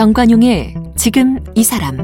[0.00, 1.98] 정관용의 지금 이 사람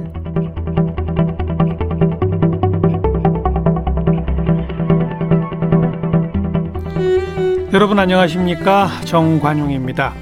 [7.72, 10.12] 여러분 안녕하십니까 정관용입니다.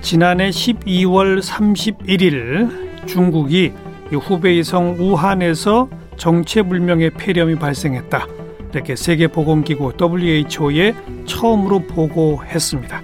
[0.00, 3.72] 지난해 12월 31일 중국이
[4.12, 5.88] 후베이성 우한에서
[6.18, 8.28] 정체불명의 폐렴이 발생했다.
[8.72, 10.94] 이렇게 세계보건기구 WHO에
[11.26, 13.02] 처음으로 보고했습니다.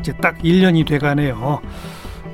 [0.00, 1.60] 이제 딱 1년이 돼가네요.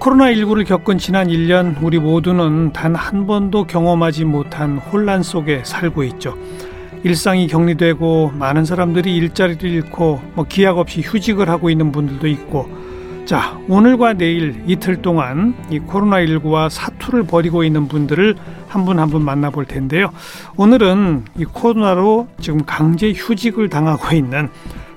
[0.03, 6.37] 코로나19를 겪은 지난 1년 우리 모두는 단 한 번도 경험하지 못한 혼란 속에 살고 있죠.
[7.05, 12.69] 일상이 격리되고 많은 사람들이 일자리를 잃고 뭐 기약 없이 휴직을 하고 있는 분들도 있고
[13.27, 18.35] 자 오늘과 내일 이틀 동안 이 코로나19와 사투를 벌이고 있는 분들을
[18.69, 20.11] 한 분 한분 만나볼 텐데요
[20.57, 24.49] 오늘은 이 코로나로 지금 강제 휴직을 당하고 있는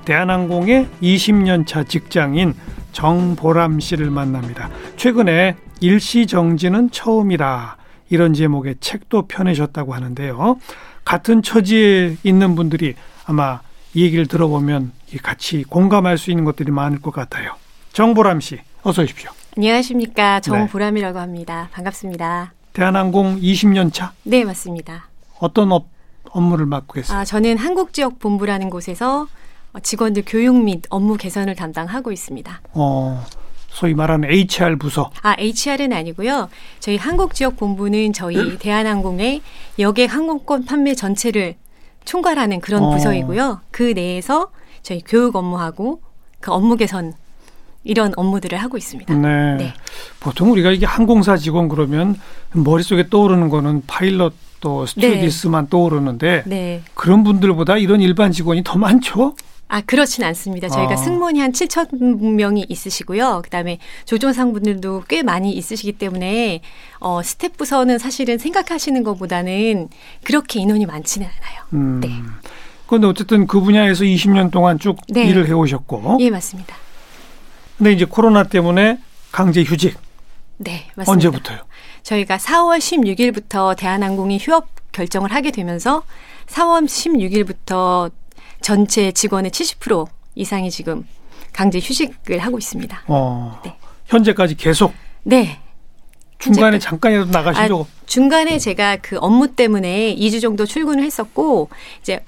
[0.05, 2.53] 대한항공의 20년차 직장인
[2.95, 7.75] 정보람 씨를 만납니다 최근에 일시정지는 처음이라
[8.09, 10.57] 이런 제목의 책도 펴내셨다고 하는데요
[11.03, 13.59] 같은 처지에 있는 분들이 아마
[13.93, 17.53] 이 얘기를 들어보면 같이 공감할 수 있는 것들이 많을 것 같아요.
[17.93, 19.31] 정보람 씨, 어서 오십시오.
[19.55, 20.41] 안녕하십니까.
[20.41, 21.69] 정보람이라고 합니다.
[21.71, 22.53] 반갑습니다.
[22.73, 24.11] 대한항공 20년 차?
[24.23, 25.07] 네, 맞습니다.
[25.39, 25.87] 어떤 업,
[26.31, 27.19] 업무를 맡고 계세요?
[27.19, 29.27] 아, 저는 한국지역본부라는 곳에서
[29.81, 32.61] 직원들 교육 및 업무 개선을 담당하고 있습니다.
[32.73, 33.25] 어,
[33.67, 35.11] 소위 말하는 HR 부서.
[35.21, 36.49] 아, HR은 아니고요.
[36.79, 39.41] 저희 한국 지역 본부는 저희 대한항공의
[39.79, 41.55] 여객 항공권 판매 전체를
[42.05, 42.89] 총괄하는 그런 어.
[42.91, 43.61] 부서이고요.
[43.71, 44.49] 그 내에서
[44.81, 46.01] 저희 교육 업무하고
[46.39, 47.13] 그 업무 개선
[47.83, 49.13] 이런 업무들을 하고 있습니다.
[49.13, 49.55] 네.
[49.57, 49.73] 네.
[50.19, 52.19] 보통 우리가 이게 항공사 직원 그러면
[52.51, 55.69] 머릿속에 떠오르는 거는 파일럿 또 스튜어디스만 네.
[55.69, 56.81] 떠오르는데 네.
[56.93, 59.35] 그런 분들보다 이런 일반 직원이 더 많죠?
[59.67, 60.69] 아, 그렇진 않습니다.
[60.69, 60.95] 저희가 아.
[60.95, 63.41] 승무원이 한 7천 명이 있으시고요.
[63.43, 66.61] 그다음에 조종사 분들도 꽤 많이 있으시기 때문에
[66.99, 69.89] 어, 스태프 부서는 사실은 생각하시는 것보다는
[70.23, 71.63] 그렇게 인원이 많지는 않아요.
[71.73, 71.99] 음.
[71.99, 72.09] 네.
[72.87, 75.25] 그런데 어쨌든 그 분야에서 20년 동안 쭉 네.
[75.25, 76.17] 일을 해 오셨고.
[76.19, 76.75] 예, 맞습니다.
[77.77, 78.99] 근데 이제 코로나 때문에
[79.31, 79.97] 강제 휴직.
[80.57, 81.11] 네, 맞습니다.
[81.11, 81.59] 언제부터요?
[82.03, 86.03] 저희가 4월 16일부터 대한항공이 휴업 결정을 하게 되면서
[86.47, 88.11] 4월 16일부터
[88.65, 91.07] 전체 직원의 70% 이상이 지금
[91.53, 93.03] 강제 휴직을 하고 있습니다.
[93.05, 93.77] 어, 네.
[94.07, 94.91] 현재까지 계속?
[95.21, 95.59] 네.
[96.39, 97.83] 중간에 잠깐이라도 나가시려고?
[97.83, 101.69] 아, 중간에 제가 그 업무 때문에 2주 정도 출근을 했었고
[102.01, 102.25] 이제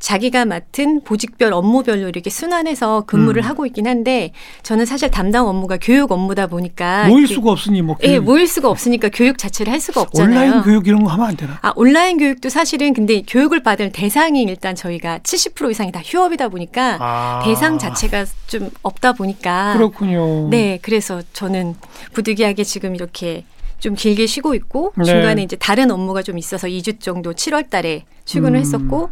[0.00, 3.48] 자기가 맡은 보직별 업무별로 이렇게 순환해서 근무를 음.
[3.48, 8.18] 하고 있긴 한데 저는 사실 담당 업무가 교육 업무다 보니까 모일 수가 없으니 뭐 예,
[8.18, 10.30] 모일 수가 없으니까 교육 자체를 할 수가 없잖아요.
[10.30, 11.58] 온라인 교육 이런 거 하면 안 되나?
[11.60, 16.96] 아, 온라인 교육도 사실은 근데 교육을 받을 대상이 일단 저희가 70% 이상이 다 휴업이다 보니까
[16.98, 17.42] 아.
[17.44, 20.48] 대상 자체가 좀 없다 보니까 그렇군요.
[20.48, 21.74] 네, 그래서 저는
[22.14, 23.44] 부득이하게 지금 이렇게
[23.80, 25.04] 좀 길게 쉬고 있고 네.
[25.04, 28.60] 중간에 이제 다른 업무가 좀 있어서 2주 정도 7월 달에 출근을 음.
[28.60, 29.10] 했었고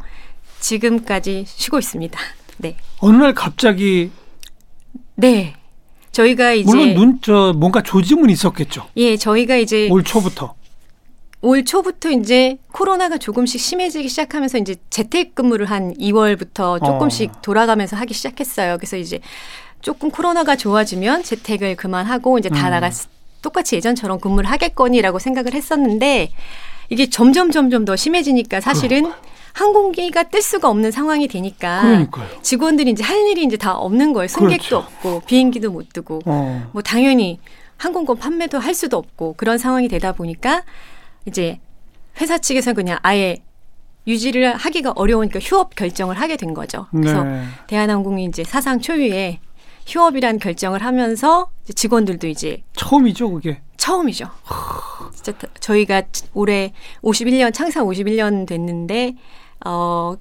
[0.61, 2.19] 지금까지 쉬고 있습니다.
[2.59, 2.77] 네.
[3.01, 4.11] 어느 날 갑자기
[5.15, 5.55] 네.
[6.13, 8.87] 저희가 이제 물론 눈 저 뭔가 조짐은 있었겠죠.
[8.97, 10.55] 예, 저희가 이제 올 초부터
[11.41, 17.41] 올 초부터 이제 코로나가 조금씩 심해지기 시작하면서 이제 재택근무를 한 2월부터 조금씩 어.
[17.43, 18.77] 돌아가면서 하기 시작했어요.
[18.79, 19.21] 그래서 이제
[19.81, 22.71] 조금 코로나가 좋아지면 재택을 그만하고 이제 다 음.
[22.73, 22.91] 나가
[23.43, 26.33] 똑같이 예전처럼 근무를 하겠거니라고 생각을 했었는데
[26.89, 29.13] 이게 점점 점점 더 심해지니까 사실은 그
[29.53, 32.29] 항공기가 뜰 수가 없는 상황이 되니까 그러니까요.
[32.43, 34.29] 직원들이 이제 할 일이 이제 다 없는 거예요.
[34.29, 34.77] 승객도 그렇죠.
[34.79, 36.69] 없고 비행기도 못 뜨고 어.
[36.73, 37.41] 뭐 당연히
[37.77, 40.65] 항공권 판매도 할 수도 없고 그런 상황이 되다 보니까
[41.27, 41.61] 이제
[42.21, 43.39] 회사 측에서 그냥 아예
[44.07, 46.87] 유지를 하기가 어려우니까 휴업 결정을 하게 된 거죠.
[46.91, 47.45] 그래서 네.
[47.67, 49.39] 대한항공이 이제 사상 초유의
[49.87, 53.61] 휴업이란 결정을 하면서 이제 직원들도 이제 처음이죠, 그게.
[53.77, 54.29] 처음이죠.
[55.15, 56.03] 진짜 저희가
[56.35, 56.73] 올해
[57.03, 59.15] 51년 창사 51년 됐는데
[59.65, 60.15] 어,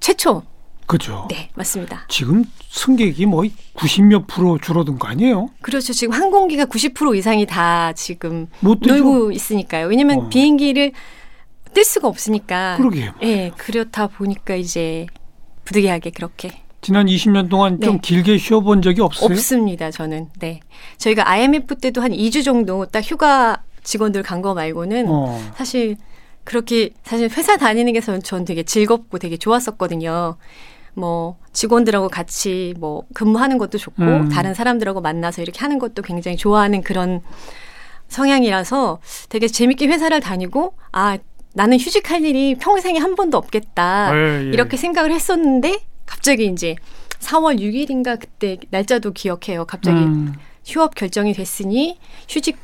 [0.00, 0.42] 최초.
[0.86, 1.28] 그죠.
[1.30, 2.04] 네, 맞습니다.
[2.08, 3.44] 지금 승객이 뭐
[3.76, 5.48] 90몇 프로 줄어든 거 아니에요?
[5.62, 5.92] 그렇죠.
[5.92, 9.86] 지금 항공기가 90% 이상이 다 지금 놀고 있으니까요.
[9.86, 10.28] 왜냐면 어.
[10.28, 10.90] 비행기를
[11.72, 12.76] 뜰 수가 없으니까.
[12.78, 13.12] 그러게요.
[13.22, 15.06] 예, 네, 그렇다 보니까 이제
[15.64, 16.60] 부득이하게 그렇게.
[16.80, 17.86] 지난 20년 동안 네.
[17.86, 19.32] 좀 길게 쉬어본 적이 없어요?
[19.32, 20.30] 없습니다, 저는.
[20.40, 20.58] 네.
[20.98, 25.38] 저희가 IMF 때도 한 2주 정도 딱 휴가 직원들 간 거 말고는 어.
[25.56, 25.96] 사실
[26.44, 30.36] 그렇게 사실 회사 다니는 게전 되게 즐겁고 되게 좋았었거든요.
[30.94, 34.28] 뭐 직원들하고 같이 뭐 근무하는 것도 좋고 음.
[34.28, 37.20] 다른 사람들하고 만나서 이렇게 하는 것도 굉장히 좋아하는 그런
[38.08, 38.98] 성향이라서
[39.28, 41.18] 되게 재밌게 회사를 다니고 아
[41.54, 44.48] 나는 휴직할 일이 평생에 한 번도 없겠다 예, 예.
[44.48, 46.76] 이렇게 생각을 했었는데 갑자기 이제
[47.20, 49.64] 4월 6일인가 그때 날짜도 기억해요.
[49.64, 50.34] 갑자기 음.
[50.64, 51.98] 휴업 결정이 됐으니
[52.28, 52.58] 휴직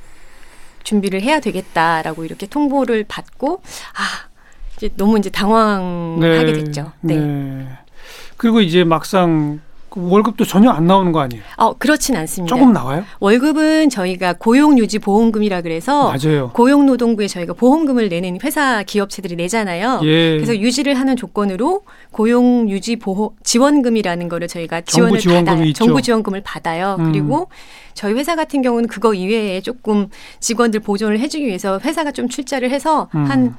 [0.87, 3.61] 준비를 해야 되겠다라고 이렇게 통보를 받고
[3.95, 4.29] 아
[4.77, 6.53] 이제 너무 이제 당황하게 네.
[6.53, 6.93] 됐죠.
[7.01, 7.17] 네.
[7.17, 7.69] 네.
[8.37, 9.66] 그리고 이제 막상 그
[9.97, 11.43] 월급도 전혀 안 나오는 거 아니에요?
[11.57, 12.55] 어, 그렇진 않습니다.
[12.55, 13.05] 조금 나와요?
[13.21, 16.51] 월급은 저희가 고용유지 보험금이라 그래서 맞아요.
[16.53, 20.01] 고용노동부에 저희가 보험금을 내는 회사 기업체들이 내잖아요.
[20.05, 20.37] 예.
[20.37, 21.83] 그래서 유지를 하는 조건으로
[22.13, 25.65] 고용유지 보호 지원금이라는 거를 저희가 지원을 정부 받아요.
[25.65, 25.85] 있죠.
[25.85, 26.97] 정부 지원금을 받아요.
[26.99, 27.11] 음.
[27.13, 27.49] 그리고
[27.95, 30.09] 저희 회사 같은 경우는 그거 이외에 조금
[30.41, 33.25] 직원들 보존을 해주기 위해서 회사가 좀 출자를 해서 음.
[33.25, 33.57] 한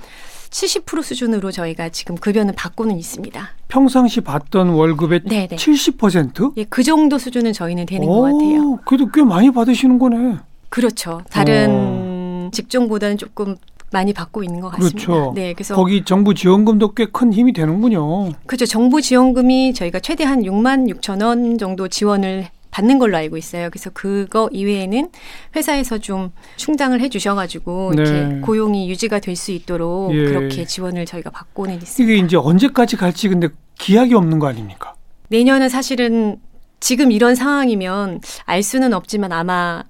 [0.49, 3.49] 70% 수준으로 저희가 지금 급여는 받고는 있습니다.
[3.67, 5.55] 평상시 받던 월급의 네네.
[5.55, 6.53] 70%?
[6.57, 8.79] 예, 그 정도 수준은 저희는 되는 오, 것 같아요.
[8.85, 10.37] 그래도 꽤 많이 받으시는 거네.
[10.69, 11.21] 그렇죠.
[11.29, 12.51] 다른 오.
[12.51, 13.55] 직종보다는 조금
[13.91, 15.05] 많이 받고 있는 것 같습니다.
[15.05, 15.31] 그렇죠.
[15.33, 18.31] 네, 그래서 거기 정부 지원금도 꽤 큰 힘이 되는군요.
[18.45, 18.65] 그렇죠.
[18.65, 22.47] 정부 지원금이 저희가 최대 한 6만 6천 원 정도 지원을
[22.77, 23.69] 받는 걸로 알고 있어요.
[23.71, 25.09] 그래서 그거 이외에는
[25.55, 28.01] 회사에서 좀 충당을 해 주셔가지고 네.
[28.03, 30.25] 이렇게 고용이 유지가 될 수 있도록 예.
[30.25, 32.13] 그렇게 지원을 저희가 받고는 있습니다.
[32.13, 34.93] 이게 이제 언제까지 갈지 근데 기약이 없는 거 아닙니까?
[35.29, 36.37] 내년은 사실은
[36.79, 39.83] 지금 이런 상황이면 알 수는 없지만 아마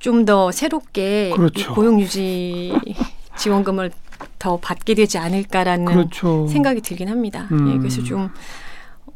[0.00, 1.74] 좀 더 새롭게 그렇죠.
[1.74, 2.72] 고용 유지
[3.36, 3.92] 지원금을
[4.40, 6.46] 더 받게 되지 않을까라는 그렇죠.
[6.48, 7.46] 생각이 들긴 합니다.
[7.52, 7.72] 음.
[7.72, 8.28] 예, 그래서 좀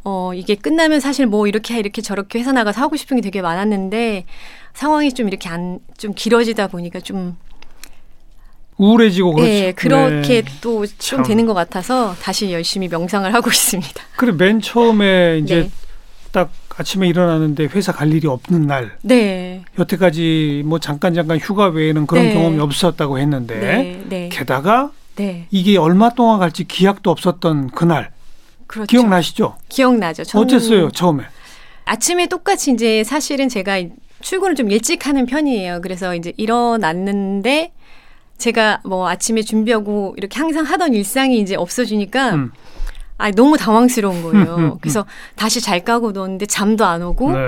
[0.09, 4.25] 어, 이게 끝나면 사실 뭐 이렇게 이렇게 저렇게 회사 나가서 하고 싶은 게 되게 많았는데
[4.73, 7.37] 상황이 좀 이렇게 안, 좀 길어지다 보니까 좀
[8.77, 9.51] 우울해지고 그렇죠.
[9.51, 10.53] 네, 그렇게 네.
[10.61, 14.01] 또좀 되는 것 같아서 다시 열심히 명상을 하고 있습니다.
[14.15, 15.71] 그래 맨 처음에 이제 네.
[16.31, 18.97] 딱 아침에 일어나는데 회사 갈 일이 없는 날.
[19.03, 19.65] 네.
[19.77, 22.33] 여태까지 뭐 잠깐 잠깐 휴가 외에는 그런 네.
[22.33, 24.05] 경험이 없었다고 했는데 네.
[24.09, 24.29] 네.
[24.29, 24.93] 게다가
[25.51, 28.15] 이게 얼마 동안 갈지 기약도 없었던 그날.
[28.67, 28.87] 그렇죠.
[28.87, 29.57] 기억나시죠?
[29.69, 30.39] 기억나죠.
[30.39, 31.25] 어땠어요, 처음에?
[31.85, 33.81] 아침에 똑같이 이제 사실은 제가
[34.21, 35.81] 출근을 좀 일찍 하는 편이에요.
[35.83, 37.73] 그래서 이제 일어났는데
[38.39, 42.53] 제가 뭐 아침에 준비하고 이렇게 항상 하던 일상이 이제 없어지니까 음.
[43.19, 44.79] 아 너무 당황스러운 거예요.
[44.81, 47.39] 그래서 다시 잘 까고 넣었는데 잠도 안 오고 네.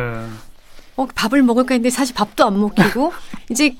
[0.97, 3.13] 어 밥을 먹을까 했는데 사실 밥도 안 먹히고
[3.51, 3.77] 이제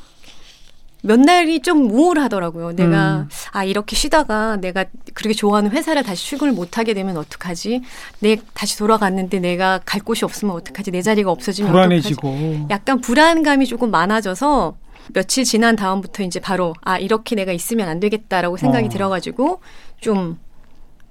[1.03, 2.73] 몇 날이 좀 우울하더라고요.
[2.73, 3.29] 내가 음.
[3.53, 4.85] 아 이렇게 쉬다가 내가
[5.15, 7.83] 그렇게 좋아하는 회사를 다시 출근을 못 하게 되면 어떡하지?
[8.21, 10.91] 내 다시 돌아갔는데 내가 갈 곳이 없으면 어떡하지?
[10.91, 12.67] 내 자리가 없어지면 불안해지고 어떡하지?
[12.71, 14.77] 약간 불안감이 조금 많아져서
[15.15, 18.91] 며칠 지난 다음부터 이제 바로 아 이렇게 내가 있으면 안 되겠다라고 생각이 어.
[18.91, 19.61] 들어가지고
[20.01, 20.39] 좀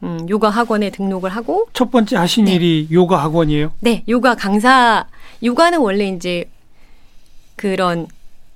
[0.03, 2.55] 음, 요가 학원에 등록을 하고 첫 번째 하신 네.
[2.55, 3.71] 일이 요가 학원이에요?
[3.79, 5.07] 네, 요가 강사
[5.41, 6.45] 요가는 원래 이제
[7.55, 8.07] 그런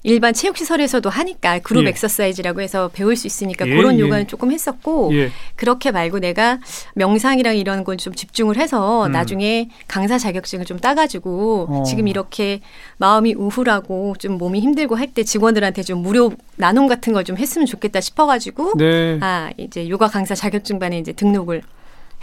[0.03, 1.89] 일반 체육시설에서도 하니까 그룹 예.
[1.89, 3.99] 엑서사이즈라고 해서 배울 수 있으니까 예, 그런 예.
[3.99, 5.29] 요가는 조금 했었고 예.
[5.55, 6.59] 그렇게 말고 내가
[6.95, 9.11] 명상이랑 이런 걸좀 집중을 해서 음.
[9.11, 11.83] 나중에 강사 자격증을 좀 따가지고 어.
[11.83, 12.61] 지금 이렇게
[12.97, 17.67] 마음이 우울하고 좀 몸이 힘들고 할 때 직원들한테 좀 무료 나눔 같은 걸 좀 했으면
[17.67, 19.19] 좋겠다 싶어가지고 네.
[19.21, 21.61] 아 이제 요가 강사 자격증반에 이제 등록을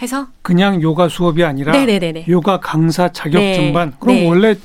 [0.03, 2.25] 해서 그냥 요가 수업이 아니라 네네네네.
[2.29, 3.97] 요가 강사 자격증반 네.
[4.01, 4.29] 그럼 네.
[4.29, 4.57] 원래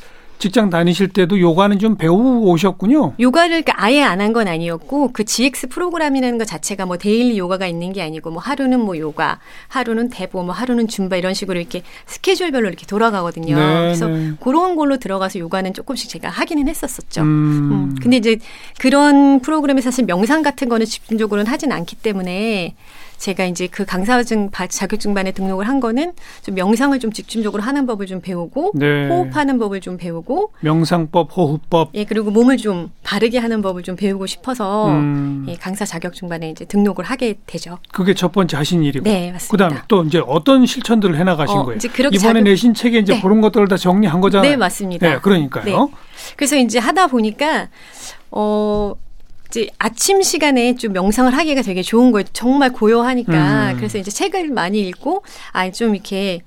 [0.43, 3.13] 직장 다니실 때도 요가는 좀 배우고 오셨군요.
[3.17, 7.93] 요가를 아예 안 한 건 아니었고 그 GX 프로그램이라는 것 자체가 뭐 데일리 요가가 있는
[7.93, 12.67] 게 아니고 뭐 하루는 뭐 요가, 하루는 대보, 뭐 하루는 줌바 이런 식으로 이렇게 스케줄별로
[12.67, 13.55] 이렇게 돌아가거든요.
[13.55, 14.31] 네, 그래서 네.
[14.41, 17.21] 그런 걸로 들어가서 요가는 조금씩 제가 하기는 했었었죠.
[17.21, 17.25] 음.
[17.71, 17.95] 음.
[18.01, 18.37] 근데 이제
[18.79, 22.75] 그런 프로그램에 사실 명상 같은 거는 집중적으로는 하진 않기 때문에
[23.23, 26.11] 제가 이제 그 강사증 자격증반에 등록을 한 거는
[26.41, 29.07] 좀 명상을 좀 집중적으로 하는 법을 좀 배우고 네.
[29.07, 34.25] 호흡하는 법을 좀 배우고 명상법, 호흡법 예 그리고 몸을 좀 바르게 하는 법을 좀 배우고
[34.25, 35.45] 싶어서 음.
[35.47, 37.79] 예, 강사 자격증반에 이제 등록을 하게 되죠.
[37.93, 39.05] 그게 첫 번째 하신 일이고.
[39.05, 39.67] 네 맞습니다.
[39.69, 41.79] 그다음에 또 이제 어떤 실천들을 해 나가신 어, 거예요?
[41.81, 42.43] 이번에 자격...
[42.43, 43.21] 내신 책에 이제 네.
[43.21, 44.49] 그런 것들을 다 정리한 거잖아요.
[44.49, 45.09] 네 맞습니다.
[45.09, 45.63] 네 그러니까요.
[45.63, 45.91] 네.
[46.35, 47.69] 그래서 이제 하다 보니까
[48.31, 48.95] 어.
[49.53, 52.25] 이제 아침 시간에 좀 명상을 하기가 되게 좋은 거예요.
[52.33, 53.71] 정말 고요하니까.
[53.71, 53.77] 음.
[53.77, 56.41] 그래서 이제 책을 많이 읽고 아 좀 이렇게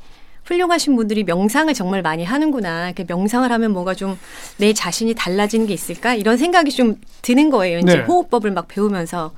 [0.45, 2.93] 훌륭하신 분들이 명상을 정말 많이 하는구나.
[2.93, 4.17] 그 명상을 하면 뭐가 좀
[4.59, 6.15] 내 자신이 달라지는 게 있을까?
[6.15, 7.79] 이런 생각이 좀 드는 거예요.
[7.79, 8.03] 이제 네.
[8.03, 9.33] 호흡법을 막 배우면서.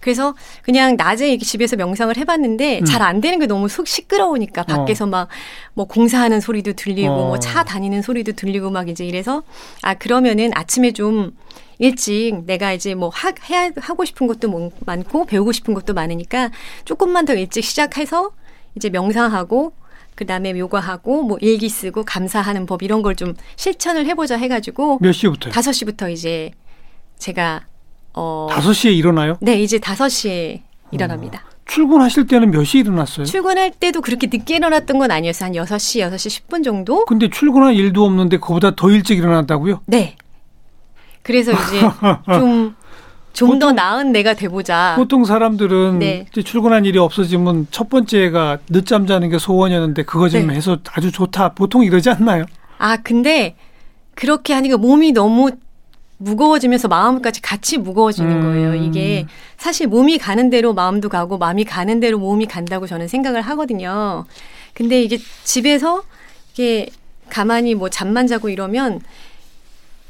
[0.00, 2.84] 그래서 그냥 낮에 이렇게 집에서 명상을 해봤는데 음.
[2.84, 4.64] 잘안 되는 게 너무 속 시끄러우니까 어.
[4.64, 5.06] 밖에서 어.
[5.06, 7.26] 막뭐 공사하는 소리도 들리고 어.
[7.28, 9.42] 뭐차 다니는 소리도 들리고 막 이제 이래서
[9.82, 11.32] 아 그러면은 아침에 좀
[11.78, 16.50] 일찍 내가 이제 뭐 하, 해야 하고 싶은 것도 많고 배우고 싶은 것도 많으니까
[16.84, 18.30] 조금만 더 일찍 시작해서
[18.76, 19.72] 이제 명상하고
[20.14, 25.52] 그다음에 요가하고 뭐 일기 쓰고 감사하는 법 이런 걸 좀 실천을 해보자 해가지고 몇 시부터요?
[25.52, 26.50] 다섯 시부터 이제
[27.18, 27.64] 제가
[28.14, 29.36] 어 다섯 시에 일어나요?
[29.40, 30.62] 네, 이제 다섯 시에
[30.92, 31.42] 일어납니다.
[31.46, 31.54] 어.
[31.66, 33.24] 출근하실 때는 몇 시에 일어났어요?
[33.26, 35.46] 출근할 때도 그렇게 늦게 일어났던 건 아니었어요.
[35.46, 37.04] 한 여섯 시 여섯 시 십 분 정도?
[37.06, 39.80] 근데 출근할 일도 없는데 그보다 더 일찍 일어났다고요?
[39.86, 40.16] 네.
[41.24, 41.80] 그래서 이제
[42.38, 42.76] 좀
[43.32, 44.94] 좀더 나은 내가 돼보자.
[44.96, 46.26] 보통 사람들은 네.
[46.44, 50.54] 출근한 일이 없어지면 첫 번째가 늦잠 자는 게 소원이었는데 그거 좀 네.
[50.54, 51.54] 해서 아주 좋다.
[51.54, 52.44] 보통 이러지 않나요?
[52.78, 53.56] 아 근데
[54.14, 55.50] 그렇게 하니까 몸이 너무
[56.18, 58.42] 무거워지면서 마음까지 같이 무거워지는 음.
[58.42, 58.74] 거예요.
[58.76, 59.26] 이게
[59.56, 64.24] 사실 몸이 가는 대로 마음도 가고 마음이 가는 대로 몸이 간다고 저는 생각을 하거든요.
[64.74, 66.04] 근데 이게 집에서
[66.52, 66.88] 이게
[67.30, 69.00] 가만히 뭐 잠만 자고 이러면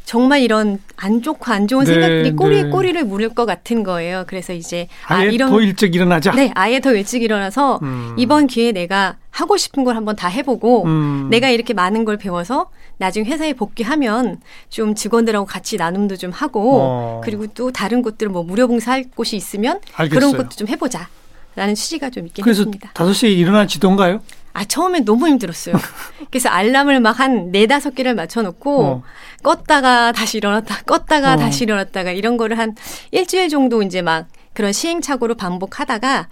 [0.05, 2.71] 정말 이런 안 좋고 안 좋은 네, 생각들이 꼬리에 네.
[2.71, 4.25] 꼬리를 물을 것 같은 거예요.
[4.27, 6.33] 그래서 이제 아, 아예 아, 이런 더 일찍 일어나자.
[6.33, 8.15] 네, 아예 더 일찍 일어나서 음.
[8.19, 11.29] 이번 기회에 내가 하고 싶은 걸 한번 다 해보고 음.
[11.31, 17.21] 내가 이렇게 많은 걸 배워서 나중에 회사에 복귀하면 좀 직원들하고 같이 나눔도 좀 하고 어.
[17.25, 20.33] 그리고 또 다른 곳들 뭐 무료봉사할 곳이 있으면 알겠어요.
[20.33, 21.09] 그런 것도 좀 해보자.
[21.57, 22.91] 라는 취지가 좀 있긴 그래서 했습니다.
[22.93, 24.21] 그래서 5시에 일어난 지도인가요?
[24.55, 25.75] 아, 처음엔 너무 힘들었어요.
[26.31, 29.03] 그래서 알람을 막 한 네다섯 개를 맞춰놓고 어.
[29.43, 31.37] 껐다가 다시 일어났다, 껐다가 어.
[31.37, 32.75] 다시 일어났다가 이런 거를 한
[33.13, 36.29] 일주일 정도 이제 막 그런 시행착오로 반복하다가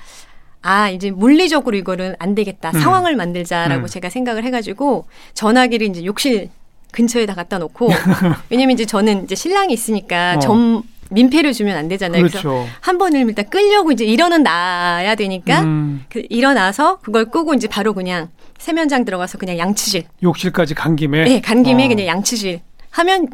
[0.62, 2.70] 아, 이제 물리적으로 이거는 안 되겠다.
[2.74, 2.80] 음.
[2.80, 3.86] 상황을 만들자라고 음.
[3.86, 6.50] 제가 생각을 해가지고 전화기를 이제 욕실
[6.92, 7.90] 근처에다 갖다 놓고
[8.50, 10.38] 왜냐면 이제 저는 이제 신랑이 있으니까 어.
[10.40, 12.22] 점 민폐를 주면 안 되잖아요.
[12.22, 12.48] 그렇죠.
[12.50, 16.04] 그래서 한 번을 일단 끌려고 이제 일어는 나야 되니까 음.
[16.08, 20.04] 그 일어나서 그걸 끄고 이제 바로 그냥 세면장 들어가서 그냥 양치질.
[20.22, 21.24] 욕실까지 간 김에.
[21.24, 21.88] 네, 간 김에 어.
[21.88, 23.28] 그냥 양치질 하면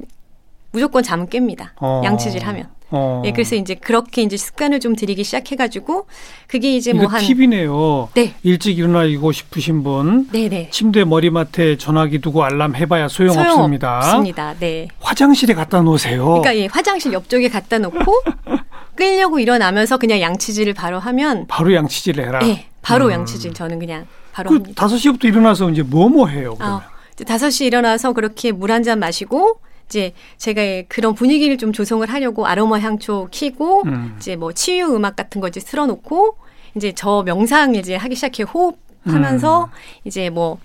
[0.73, 1.70] 무조건 잠은 깹니다.
[1.80, 2.02] 어.
[2.04, 2.68] 양치질 하면.
[2.90, 3.23] 어.
[3.26, 6.07] 예, 그래서 이제 그렇게 이제 습관을 좀 들이기 시작해가지고
[6.47, 8.09] 그게 이제 뭐한 팁이네요.
[8.14, 8.35] 네.
[8.42, 10.71] 일찍 일어나고 싶으신 분, 네네.
[10.71, 13.99] 침대 머리맡에 전화기 두고 알람 해봐야 소용, 없습니다.
[13.99, 14.54] 없습니다.
[14.59, 14.88] 네.
[15.00, 16.25] 화장실에 갖다 놓으세요.
[16.25, 18.23] 그러니까 예, 화장실 옆쪽에 갖다 놓고
[18.97, 22.38] 끌려고 일어나면서 그냥 양치질을 바로 하면 바로 양치질을 해라.
[22.40, 23.11] 네, 바로 음.
[23.12, 24.87] 양치질 저는 그냥 바로 그 합니다.
[24.87, 26.54] 5시부터 일어나서 이제 뭐뭐 뭐 해요?
[26.59, 26.78] 그러면?
[26.80, 32.47] 아, 5시 일어나서 그렇게 물 한 잔 마시고 이제 제가 그런 분위기를 좀 조성을 하려고
[32.47, 34.16] 아로마 향초 키고 음.
[34.18, 36.37] 이제 뭐 치유 음악 같은 거 이제 틀어놓고
[36.76, 39.71] 이제 저 명상 이제 하기 시작해 호흡하면서 음.
[40.04, 40.59] 이제 뭐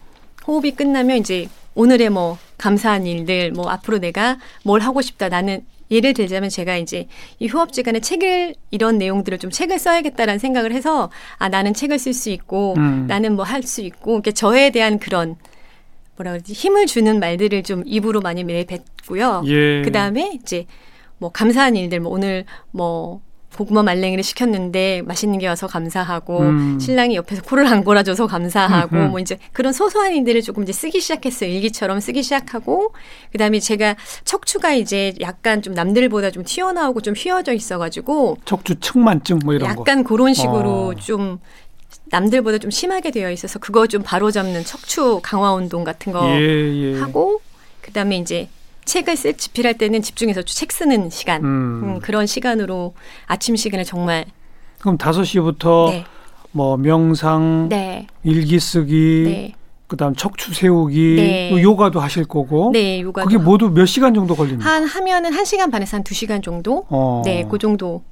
[0.45, 6.13] 호흡이 끝나면 이제 오늘의 뭐 감사한 일들 뭐 앞으로 내가 뭘 하고 싶다 나는 예를
[6.13, 7.07] 들자면 제가 이제
[7.39, 12.29] 이 휴업지간에 책을 이런 내용들을 좀 책을 써야겠다라는 생각을 해서 아 나는 책을 쓸 수
[12.29, 13.05] 있고 음.
[13.07, 15.35] 나는 뭐 할 수 있고 이렇게 저에 대한 그런
[16.15, 19.43] 뭐라 그러지 힘을 주는 말들을 좀 입으로 많이 내뱉고요.
[19.45, 19.81] 예.
[19.83, 20.65] 그 다음에 이제
[21.17, 23.21] 뭐 감사한 일들 뭐 오늘 뭐
[23.55, 26.79] 고구마 말랭이를 시켰는데 맛있는 게 와서 감사하고 음.
[26.79, 29.09] 신랑이 옆에서 코를 안 골아줘서 감사하고 음흠.
[29.11, 32.93] 뭐 이제 그런 소소한 일들을 조금 이제 쓰기 시작했어요 일기처럼 쓰기 시작하고
[33.31, 39.53] 그다음에 제가 척추가 이제 약간 좀 남들보다 좀 튀어나오고 좀 휘어져 있어가지고 척추 측만증 뭐
[39.53, 40.09] 이런 약간 거.
[40.15, 40.95] 그런 식으로 어.
[40.95, 41.39] 좀
[42.13, 46.99] 남들보다 좀 심하게 되어 있어서 그거 좀 바로잡는 척추 강화 운동 같은 거 예, 예.
[46.99, 47.41] 하고
[47.81, 48.49] 그다음에 이제
[48.85, 51.83] 책을 쓸 집필할 때는 집중해서 책 쓰는 시간 음.
[51.83, 52.93] 음, 그런 시간으로
[53.25, 54.25] 아침 시간을 정말
[54.79, 56.05] 그럼 5시부터 네.
[56.51, 58.05] 뭐 명상, 네.
[58.23, 59.53] 일기 쓰기, 네.
[59.87, 61.49] 그다음 척추 세우기, 네.
[61.49, 62.69] 뭐 요가도 하실 거고.
[62.73, 64.69] 네, 요가 그게 모두 몇 시간 정도 걸립니까?
[64.69, 66.85] 한 하면은 한 시간 반에서 한두 시간 정도.
[66.89, 67.23] 어.
[67.25, 68.03] 네, 그 정도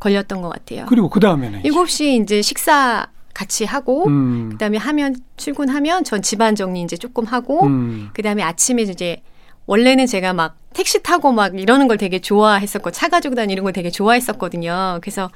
[0.00, 0.84] 걸렸던 것 같아요.
[0.88, 4.48] 그리고 그 다음에는 7시 이제 식사 같이 하고 음.
[4.52, 8.08] 그다음에 하면 출근하면 전 집안 정리 이제 조금 하고 음.
[8.14, 9.20] 그다음에 아침에 이제
[9.66, 13.90] 원래는 제가 막 택시 타고 막 이러는 걸 되게 좋아했었고 차 가지고 다니는 걸 되게
[13.90, 15.00] 좋아했었거든요.
[15.02, 15.30] 그래서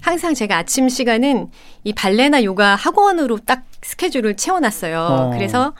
[0.00, 1.48] 항상 제가 아침 시간은
[1.84, 4.98] 이 발레나 요가 학원으로 딱 스케줄을 채워놨어요.
[4.98, 5.30] 어.
[5.32, 5.74] 그래서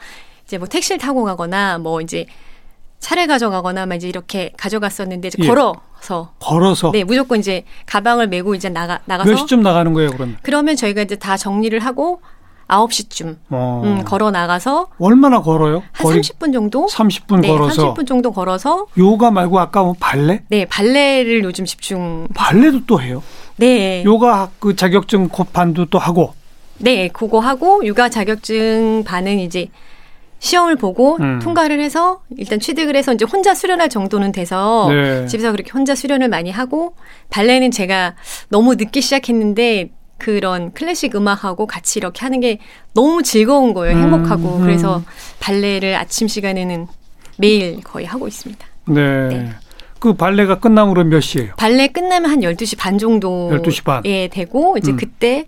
[0.45, 2.25] 이제 뭐 택시를 타고 가거나 뭐 이제
[3.05, 5.47] 차를 가져가거나 막 이제 이렇게 가져갔었는데 이제 예.
[5.47, 10.37] 걸어서 걸어서 네 무조건 이제 가방을 메고 이제 나가 나가서 몇 시쯤 나가는 거예요 그러면?
[10.41, 12.21] 그러면 저희가 이제 다 정리를 하고
[12.67, 13.83] 9시쯤 어.
[13.85, 15.83] 음, 걸어 나가서 얼마나 걸어요?
[15.91, 16.19] 한 거리?
[16.19, 16.87] 30분 정도?
[16.87, 20.45] 30분 네, 걸어서 30분 정도 걸어서 요가 말고 아까 뭐 발레?
[20.47, 23.21] 네, 발레를 요즘 집중 발레도 또 해요?
[23.57, 24.03] 네.
[24.03, 26.33] 요가 그 자격증 반도 또 하고
[26.79, 29.69] 네, 그거 하고 요가 자격증 반은 이제
[30.39, 31.39] 시험을 보고 음.
[31.39, 35.25] 통과를 해서 일단 취득을 해서 이제 혼자 수련할 정도는 돼서 네.
[35.27, 36.95] 집에서 그렇게 혼자 수련을 많이 하고
[37.29, 38.15] 발레는 제가
[38.49, 42.59] 너무 늦게 시작했는데 그런 클래식 음악하고 같이 이렇게 하는 게
[42.93, 43.97] 너무 즐거운 거예요.
[43.97, 44.57] 음, 행복하고.
[44.57, 44.61] 음.
[44.61, 45.03] 그래서
[45.39, 46.87] 발레를 아침 시간에는
[47.37, 48.65] 매일 거의 하고 있습니다.
[48.87, 49.27] 네.
[49.27, 49.49] 네.
[49.99, 51.53] 그 발레가 끝나면 몇 시예요?
[51.57, 54.03] 발레 끝나면 한 12시 반 정도 12시 반.
[54.05, 54.97] 예, 되고 이제 음.
[54.97, 55.47] 그때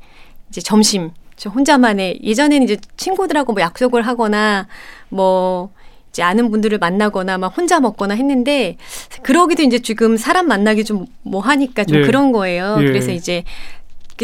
[0.50, 4.68] 이제 점심 저 혼자만의 예전에는 이제 친구들하고 뭐 약속을 하거나
[5.10, 5.70] 뭐
[6.10, 8.76] 이제 아는 분들을 만나거나 막 혼자 먹거나 했는데
[9.22, 12.02] 그러기도 이제 지금 사람 만나기 좀 뭐 하니까 좀 예.
[12.02, 12.78] 그런 거예요.
[12.80, 12.86] 예.
[12.86, 13.44] 그래서 이제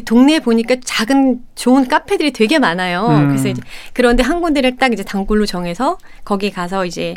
[0.05, 3.05] 동네에 보니까 작은 좋은 카페들이 되게 많아요.
[3.07, 3.27] 음.
[3.27, 3.61] 그래서 이제
[3.93, 7.13] 그런데 한 군데를 딱 이제 단골로 정해서 거기 가서 이제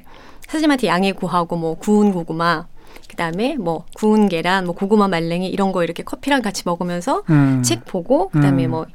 [0.47, 2.67] 사장님한테 양해 구하고 뭐 구운 고구마
[3.09, 7.63] 그다음에 뭐 구운 계란, 뭐 고구마 말랭이 이런 거 이렇게 커피랑 같이 먹으면서 음.
[7.65, 8.71] 책 보고 그다음에 음.
[8.73, 8.87] 뭐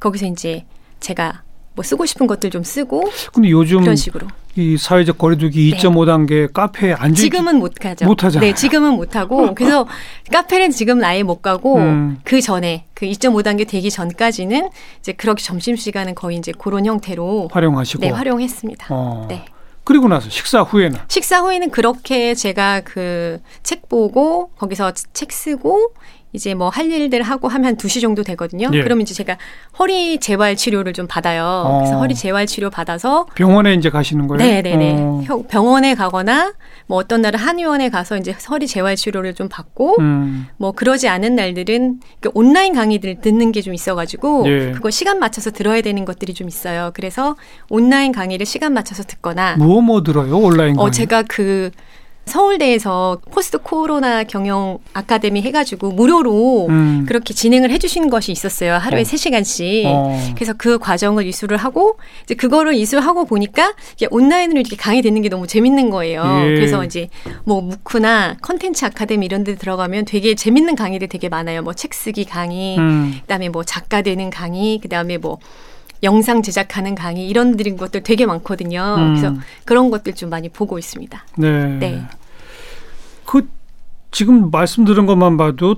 [0.00, 0.64] 거기서 이제
[0.98, 1.42] 제가
[1.74, 4.26] 뭐 쓰고 싶은 것들 좀 쓰고 근데 요즘 그런 식으로
[4.56, 8.04] 이 사회적 거리두기 2.5 단계 카페에 앉아 지금은 못 가죠.
[8.06, 8.40] 못 하죠.
[8.40, 9.86] 네, 지금은 못 하고 그래서
[10.32, 12.18] 카페는 지금 아예 못 가고 음.
[12.24, 17.50] 그 전에 그 2.5 단계 되기 전까지는 이제 그렇게 점심 시간은 거의 이제 그런 형태로
[17.52, 18.86] 활용하시고 네, 활용했습니다.
[18.90, 19.26] 어.
[19.28, 19.44] 네.
[19.84, 25.92] 그리고 나서 식사 후에는 식사 후에는 그렇게 제가 그 책 보고 거기서 책 쓰고
[26.32, 28.68] 이제 뭐 할 일들 하고 하면 2시 정도 되거든요.
[28.72, 28.82] 예.
[28.82, 29.36] 그러면 이제 제가
[29.78, 31.64] 허리 재활 치료를 좀 받아요.
[31.66, 31.78] 어.
[31.78, 34.38] 그래서 허리 재활 치료 받아서 병원에 이제 가시는 거예요?
[34.38, 34.94] 네, 네, 네.
[34.98, 35.42] 어.
[35.48, 36.52] 병원에 가거나
[36.86, 40.46] 뭐 어떤 날은 한의원에 가서 이제 허리 재활 치료를 좀 받고 음.
[40.56, 42.00] 뭐 그러지 않은 날들은
[42.34, 44.72] 온라인 강의들 듣는 게 좀 있어 가지고 예.
[44.72, 46.92] 그거 시간 맞춰서 들어야 되는 것들이 좀 있어요.
[46.94, 47.36] 그래서
[47.68, 50.34] 온라인 강의를 시간 맞춰서 듣거나 뭐뭐 뭐 들어요?
[50.38, 50.88] 온라인 강의?
[50.88, 51.70] 어 제가 그
[52.26, 57.04] 서울대에서 포스트 코로나 경영 아카데미 해가지고 무료로 음.
[57.08, 58.74] 그렇게 진행을 해주신 것이 있었어요.
[58.74, 59.04] 하루에 어.
[59.04, 59.82] 3시간씩.
[59.86, 60.32] 어.
[60.36, 65.28] 그래서 그 과정을 이수를 하고 이제 그거를 이수하고 보니까 이게 온라인으로 이렇게 강의 듣는 게
[65.28, 66.22] 너무 재밌는 거예요.
[66.22, 66.54] 예.
[66.54, 67.08] 그래서 이제
[67.44, 71.62] 뭐 무크나 컨텐츠 아카데미 이런 데 들어가면 되게 재밌는 강의들 되게 많아요.
[71.62, 73.14] 뭐 책 쓰기 강의, 음.
[73.22, 75.38] 그다음에 뭐 작가 되는 강의, 그다음에 뭐
[76.02, 78.96] 영상 제작하는 강의 이런 것들 되게 많거든요.
[78.98, 79.14] 음.
[79.14, 81.24] 그래서 그런 것들 좀 많이 보고 있습니다.
[81.36, 81.66] 네.
[81.78, 82.02] 네.
[83.24, 83.48] 그
[84.10, 85.76] 지금 말씀 들은 것만 봐도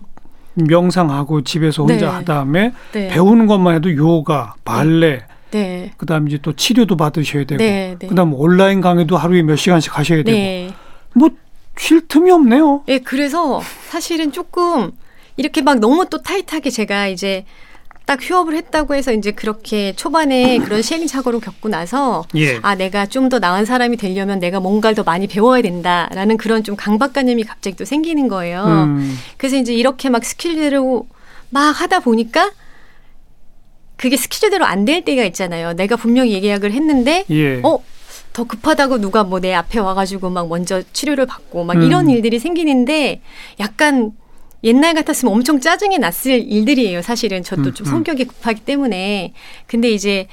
[0.55, 2.13] 명상하고 집에서 혼자 네.
[2.13, 3.09] 한 다음에 네.
[3.09, 5.93] 배우는 것만 해도 요가, 발레, 네.
[5.97, 8.07] 그다음 이제 또 치료도 받으셔야 되고, 네, 네.
[8.07, 10.71] 그다음 온라인 강의도 하루에 몇 시간씩 하셔야 되고, 네.
[11.15, 12.85] 뭐쉴 틈이 없네요.
[12.89, 14.93] 예, 그래서 사실은 조금
[15.37, 17.45] 이렇게 막 너무 또 타이트하게 제가 이제
[18.13, 22.59] 딱 휴업을 했다고 해서 이제 그렇게 초반에 그런 시행착오를 겪고 나서 예.
[22.61, 26.77] 아 내가 좀 더 나은 사람이 되려면 내가 뭔가를 더 많이 배워야 된다라는 그런 좀
[26.77, 28.65] 강박관념이 갑자기 또 생기는 거예요.
[28.67, 29.17] 음.
[29.39, 31.07] 그래서 이제 이렇게 막 스킬대로
[31.49, 32.51] 막 하다 보니까
[33.97, 35.73] 그게 스킬대로 안 될 때가 있잖아요.
[35.73, 37.61] 내가 분명히 예약을 했는데 예.
[37.63, 37.79] 어.
[38.35, 41.83] 더 급하다고 누가 뭐 내 앞에 와가지고 막 먼저 치료를 받고 막 음.
[41.83, 43.23] 이런 일들이 생기는데
[43.61, 44.13] 약간
[44.65, 47.03] 옛날 같았으면 엄청 짜증이 났을 일들이에요.
[47.03, 47.91] 사실은 저도 음, 좀 음.
[47.91, 49.33] 성격이 급하기 때문에.
[49.67, 50.29] 근데 이제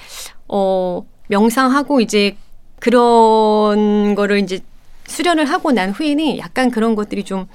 [0.48, 2.36] 어 명상하고 이제
[2.80, 4.60] 그런 거를 이제
[5.08, 7.48] 수련을 하고 난 후에는 약간 그런 것들이 좀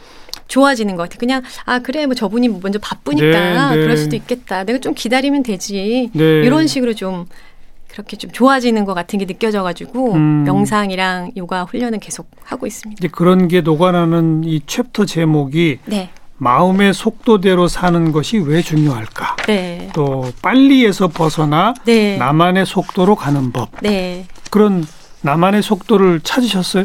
[0.49, 1.19] 좋아지는 것 같아요.
[1.19, 3.83] 그냥 아 그래 뭐 저분이 먼저 바쁘니까 네, 네.
[3.83, 4.65] 그럴 수도 있겠다.
[4.65, 6.11] 내가 좀 기다리면 되지.
[6.13, 6.25] 네.
[6.43, 7.27] 이런 식으로 좀
[7.89, 10.43] 그렇게 좀 좋아지는 것 같은 게 느껴져가지고 음.
[10.45, 12.99] 명상이랑 요가 훈련은 계속 하고 있습니다.
[13.01, 16.11] 이제 그런 게 녹아나는 이 챕터 제목이 네.
[16.38, 19.37] 마음의 속도대로 사는 것이 왜 중요할까?
[19.47, 19.90] 네.
[19.94, 22.16] 또 빨리에서 벗어나 네.
[22.16, 23.70] 나만의 속도로 가는 법.
[23.81, 24.27] 네.
[24.51, 24.85] 그런
[25.23, 26.85] 나만의 속도를 찾으셨어요?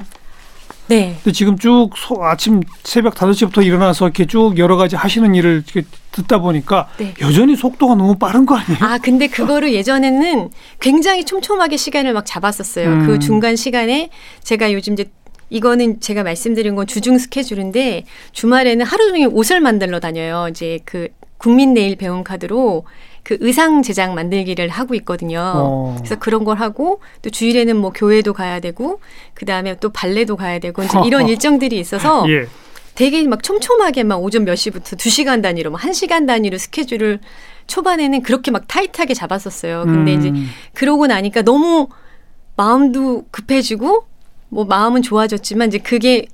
[0.87, 1.19] 네.
[1.23, 5.63] 근데 지금 쭉 소, 아침 새벽 5시부터 일어나서 이렇게 쭉 여러 가지 하시는 일을
[6.11, 7.13] 듣다 보니까 네.
[7.21, 8.77] 여전히 속도가 너무 빠른 거 아니에요?
[8.81, 12.89] 아, 근데 그거를 예전에는 굉장히 촘촘하게 시간을 막 잡았었어요.
[12.89, 13.07] 그 음.
[13.07, 14.09] 그 중간 시간에
[14.43, 15.11] 제가 요즘 이제
[15.49, 20.47] 이거는 제가 말씀드린 건 주중 스케줄인데 주말에는 하루 종일 옷을 만들러 다녀요.
[20.49, 21.07] 이제 그
[21.37, 22.85] 국민 내일 배움 카드로
[23.23, 25.39] 그 의상 제작 만들기를 하고 있거든요.
[25.55, 25.95] 어.
[25.97, 28.99] 그래서 그런 걸 하고 또 주일에는 뭐 교회도 가야 되고
[29.33, 32.47] 그 다음에 또 발레도 가야 되고 이제 이런 일정들이 있어서 예.
[32.95, 37.19] 되게 막 촘촘하게 막 오전 몇 시부터 두 시간 단위로 막 한 시간 단위로 스케줄을
[37.67, 39.83] 초반에는 그렇게 막 타이트하게 잡았었어요.
[39.85, 40.19] 근데 음.
[40.19, 40.33] 이제
[40.73, 41.87] 그러고 나니까 너무
[42.57, 44.08] 마음도 급해지고
[44.49, 46.25] 뭐 마음은 좋아졌지만 이제 그게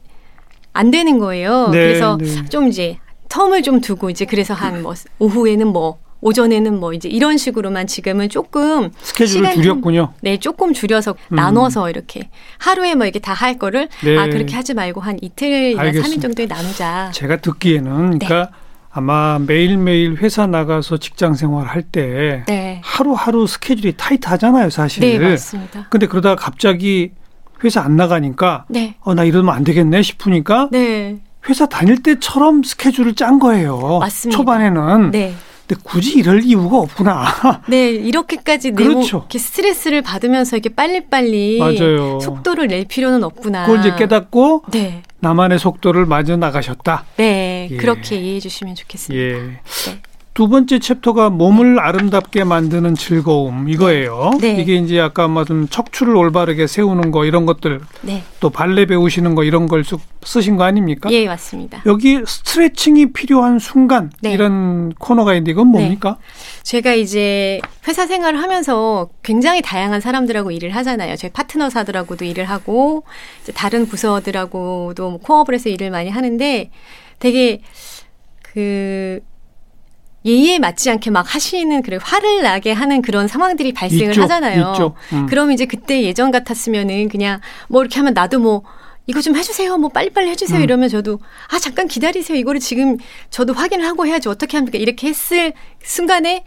[0.73, 1.69] 안 되는 거예요.
[1.71, 2.45] 네, 그래서 네.
[2.49, 2.97] 좀 이제
[3.29, 8.29] 텀을 좀 두고 이제 그래서 한 뭐 오후에는 뭐 오전에는 뭐 이제 이런 식으로만 지금은
[8.29, 10.13] 조금 스케줄을 줄였군요.
[10.21, 11.35] 네, 조금 줄여서 음.
[11.35, 14.17] 나눠서 이렇게 하루에 뭐 이렇게 다 할 거를 네.
[14.17, 17.11] 아 그렇게 하지 말고 한 이틀이나 삼일 정도에 나누자.
[17.13, 18.57] 제가 듣기에는 그러니까 네.
[18.91, 22.79] 아마 매일매일 회사 나가서 직장 생활 할때 네.
[22.83, 25.01] 하루하루 스케줄이 타이트하잖아요, 사실.
[25.01, 25.87] 네, 맞습니다.
[25.89, 27.11] 근데 그러다가 갑자기
[27.63, 28.95] 회사 안 나가니까 네.
[29.01, 31.17] 어, 나 이러면 안 되겠네 싶으니까 네.
[31.49, 33.99] 회사 다닐 때처럼 스케줄을 짠 거예요.
[33.99, 34.37] 맞습니다.
[34.37, 35.11] 초반에는.
[35.11, 35.33] 네.
[35.67, 37.25] 근데 굳이 이럴 이유가 없구나.
[37.67, 39.17] 네, 이렇게까지 그렇죠.
[39.17, 42.19] 이렇게 스트레스를 받으면서 이렇게 빨리빨리 맞아요.
[42.19, 43.65] 속도를 낼 필요는 없구나.
[43.65, 45.01] 그걸 이제 깨닫고 네.
[45.19, 47.05] 나만의 속도를 마저 나가셨다.
[47.17, 47.77] 네, 예.
[47.77, 49.23] 그렇게 이해해 주시면 좋겠습니다.
[49.23, 49.33] 예.
[49.33, 50.01] 네.
[50.35, 54.31] 두 번째 챕터가 몸을 아름답게 만드는 즐거움 이거예요.
[54.41, 54.59] 네.
[54.59, 58.21] 이게 이제 아까 말씀 척추를 올바르게 세우는 거 이런 것들 네.
[58.41, 61.09] 또 발레 배우시는 거 이런 걸쭉 쓰신 거 아닙니까?
[61.13, 61.81] 예, 맞습니다.
[61.85, 64.33] 여기 스트레칭이 필요한 순간 네.
[64.33, 66.17] 이런 코너가 있는데 이건 뭡니까?
[66.19, 66.63] 네.
[66.63, 71.15] 제가 이제 회사 생활을 하면서 굉장히 다양한 사람들하고 일을 하잖아요.
[71.15, 73.05] 저희 파트너사들하고도 일을 하고
[73.53, 76.71] 다른 부서들하고도 뭐 코업을 해서 일을 많이 하는데
[77.19, 77.61] 되게
[78.43, 79.21] 그
[80.25, 84.71] 예의에 맞지 않게 막 하시는 그래 화를 나게 하는 그런 상황들이 발생을 있죠, 하잖아요.
[84.73, 84.95] 있죠.
[85.13, 85.27] 음.
[85.27, 88.63] 그럼 이제 그때 예전 같았으면은 그냥 뭐 이렇게 하면 나도 뭐
[89.07, 89.77] 이거 좀 해주세요.
[89.77, 90.59] 뭐 빨리빨리 해주세요.
[90.59, 90.63] 음.
[90.63, 91.19] 이러면 저도
[91.51, 92.37] 아 잠깐 기다리세요.
[92.37, 92.97] 이거를 지금
[93.29, 94.79] 저도 확인을 하고 해야지 어떻게 합니까?
[94.79, 96.43] 이렇게 했을 순간에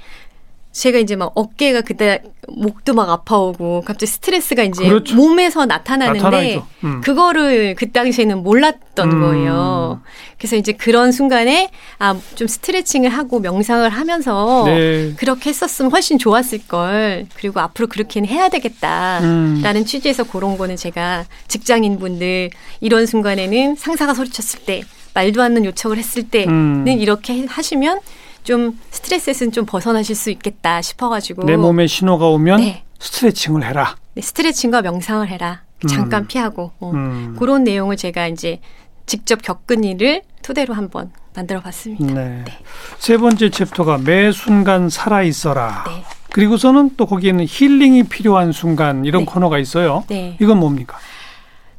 [0.78, 5.16] 제가 이제 막 어깨가 그때 목도 막 아파오고 갑자기 스트레스가 이제 그렇죠.
[5.16, 7.00] 몸에서 나타나는데 음.
[7.02, 9.20] 그거를 그 당시에는 몰랐던 음.
[9.20, 10.00] 거예요.
[10.38, 15.12] 그래서 이제 그런 순간에 아 좀 스트레칭을 하고 명상을 하면서 네.
[15.16, 17.26] 그렇게 했었으면 훨씬 좋았을 걸.
[17.34, 19.84] 그리고 앞으로 그렇게는 해야 되겠다라는 음.
[19.84, 24.82] 취지에서 그런 거는 제가 직장인 분들 이런 순간에는 상사가 소리쳤을 때
[25.14, 26.86] 말도 안 되는 요청을 했을 때는 음.
[26.86, 27.98] 이렇게 하시면
[28.44, 32.84] 좀 스트레스에서는 좀 벗어나실 수 있겠다 싶어가지고 내 몸에 신호가 오면 네.
[32.98, 33.96] 스트레칭을 해라.
[34.14, 35.62] 네, 스트레칭과 명상을 해라.
[35.88, 36.26] 잠깐 음.
[36.26, 36.90] 피하고 어.
[36.92, 37.36] 음.
[37.38, 38.60] 그런 내용을 제가 이제
[39.06, 42.14] 직접 겪은 일을 토대로 한번 만들어봤습니다.
[42.14, 42.42] 네.
[42.44, 42.58] 네.
[42.98, 45.84] 세 번째 챕터가 매 순간 살아 있어라.
[45.86, 46.04] 네.
[46.30, 49.32] 그리고서는 또 거기에는 힐링이 필요한 순간 이런 네.
[49.32, 50.04] 코너가 있어요.
[50.08, 50.36] 네.
[50.40, 50.98] 이건 뭡니까?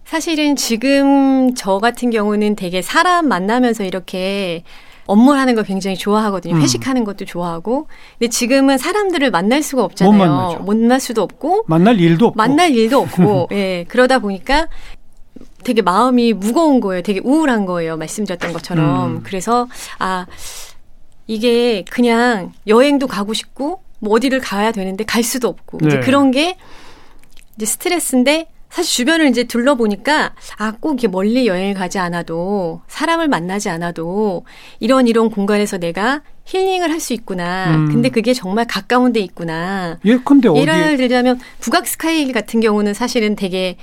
[0.05, 4.63] 사실은 지금 저 같은 경우는 되게 사람 만나면서 이렇게
[5.09, 6.55] 업무를 하는 거 굉장히 좋아하거든요.
[6.55, 6.61] 음.
[6.61, 7.87] 회식하는 것도 좋아하고.
[8.19, 10.11] 근데 지금은 사람들을 만날 수가 없잖아요.
[10.11, 10.59] 못, 만나죠.
[10.59, 13.49] 못 만날 수도 없고 만날 일도 없고 만날 일도 없고.
[13.53, 13.85] 예.
[13.87, 14.67] 그러다 보니까
[15.63, 17.01] 되게 마음이 무거운 거예요.
[17.01, 17.97] 되게 우울한 거예요.
[17.97, 19.17] 말씀드렸던 것처럼.
[19.17, 19.21] 음.
[19.23, 19.67] 그래서
[19.97, 20.27] 아
[21.25, 25.87] 이게 그냥 여행도 가고 싶고 뭐 어디를 가야 되는데 갈 수도 없고 네.
[25.87, 26.55] 이제 그런 게
[27.55, 33.69] 이제 스트레스인데 사실 주변을 이제 둘러보니까 아, 꼭 이렇게 멀리 여행을 가지 않아도 사람을 만나지
[33.69, 34.45] 않아도
[34.79, 37.75] 이런 이런 공간에서 내가 힐링을 할 수 있구나.
[37.75, 37.87] 음.
[37.91, 39.99] 근데 그게 정말 가까운 데 있구나.
[40.05, 43.77] 예, 근데 어디 예를 들자면 북악 스카이 같은 경우는 사실은 되게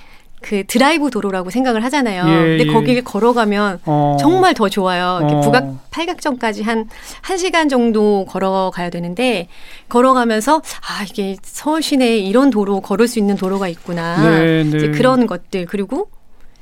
[0.46, 2.22] 그 드라이브 도로라고 생각을 하잖아요.
[2.28, 2.72] 예, 근데 예.
[2.72, 4.16] 거기를 걸어가면 어.
[4.20, 5.18] 정말 더 좋아요.
[5.20, 5.40] 어.
[5.40, 6.88] 북악 팔각정까지 한
[7.22, 9.48] 1시간 정도 걸어가야 되는데
[9.88, 14.22] 걸어가면서 아, 이게 서울 시내에 이런 도로 걸을 수 있는 도로가 있구나.
[14.22, 14.76] 네, 네.
[14.76, 16.10] 이제 그런 것들 그리고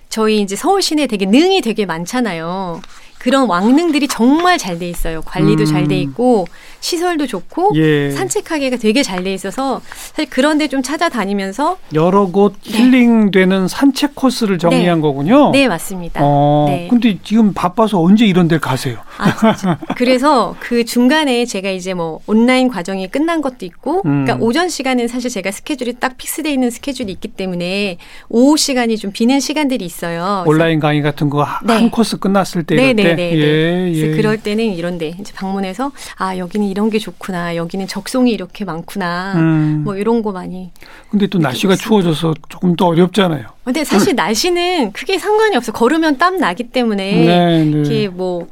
[0.09, 2.81] 저희 이제 서울 시내 되게 능이 되게 많잖아요.
[3.24, 5.22] 그런 왕릉들이 정말 잘 돼 있어요.
[5.22, 5.64] 관리도 음.
[5.64, 6.46] 잘돼 있고
[6.80, 8.10] 시설도 좋고 예.
[8.10, 9.80] 산책하기가 되게 잘 돼 있어서
[10.12, 12.78] 사실 그런 데 좀 찾아다니면서 여러 곳 네.
[12.78, 15.02] 힐링되는 산책 코스를 정리한 네.
[15.02, 15.52] 거군요.
[15.52, 16.20] 네 맞습니다.
[16.22, 16.88] 어, 네.
[16.90, 18.98] 근데 지금 바빠서 언제 이런 데를 가세요?
[19.18, 19.56] 아,
[19.96, 24.24] 그래서 그 중간에 제가 이제 뭐 온라인 과정이 끝난 것도 있고, 음.
[24.24, 29.12] 그러니까 오전 시간은 사실 제가 스케줄이 딱 픽스돼 있는 스케줄이 있기 때문에 오후 시간이 좀
[29.12, 30.44] 비는 시간들이 있어요.
[30.46, 31.88] 온라인 강의 같은 거한 네.
[31.90, 33.31] 코스 끝났을 때, 네네 네.
[33.35, 34.16] 네, 예, 예.
[34.16, 37.57] 그럴 때는 이런데 이제 방문해서 아 여기는 이런 게 좋구나.
[37.57, 39.35] 여기는 적송이 이렇게 많구나.
[39.37, 39.83] 음.
[39.85, 40.70] 뭐 이런 거 많이.
[41.11, 41.88] 근데 또 날씨가 있습니다.
[41.88, 43.46] 추워져서 조금 더 어렵잖아요.
[43.64, 45.72] 근데 사실 날씨는 크게 상관이 없어.
[45.72, 47.83] 걸으면 땀 나기 때문에 네, 네.
[47.83, 48.48] 이게 뭐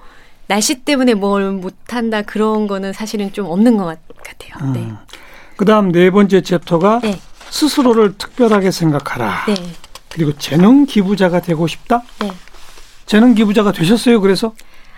[0.47, 3.85] 날씨 때문에 뭘 못한다 그런 거는 사실은 좀 없는 것
[4.25, 4.69] 같아요.
[4.69, 4.73] 음.
[4.73, 4.89] 네.
[5.57, 7.19] 그다음 네 번째 챕터가 네.
[7.51, 9.45] 스스로를 특별하게 생각하라.
[9.47, 9.55] 네.
[10.09, 12.03] 그리고 재능 기부자가 되고 싶다.
[12.21, 12.31] 네.
[13.13, 14.23] 재능 기부자가 되셨어요.
[14.23, 14.55] 그래서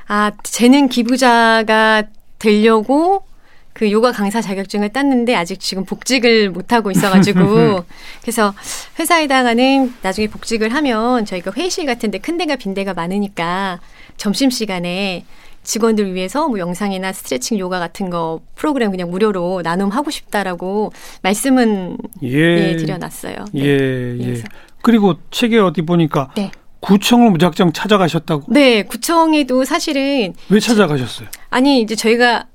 [0.06, 2.04] 아 재능 기부자가
[2.38, 3.24] 되려고
[3.72, 7.84] 그 요가 강사 자격증을 땄는데 아직 지금 복직을 못 하고 있어가지고
[8.22, 8.54] 그래서
[9.00, 13.80] 회사에다가는 나중에 복직을 하면 저희가 회의실 같은데 큰 데가 빈 데가 많으니까
[14.16, 15.24] 점심 시간에
[15.64, 22.28] 직원들 위해서 뭐 영상이나 스트레칭 요가 같은 거 프로그램 그냥 무료로 나눔하고 싶다라고 말씀은 예,
[22.28, 23.46] 예 드려놨어요.
[23.54, 23.64] 네.
[23.64, 24.42] 예, 예.
[24.82, 26.52] 그리고 책에 어디 보니까 네.
[26.84, 28.52] 구청을 무작정 찾아가셨다고?
[28.52, 31.28] 네, 구청에도 사실은 왜 찾아가셨어요?
[31.48, 32.46] 아니 이제 저희가